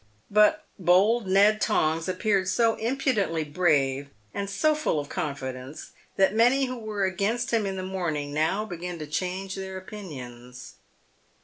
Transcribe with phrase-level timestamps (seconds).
[0.31, 5.91] But the bold Ned Tongs appeared so impudently brave and so full of confi dence,
[6.15, 10.73] that many who were against him in the morning now began to change their opinions.